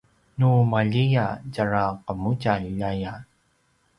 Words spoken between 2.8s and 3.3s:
aya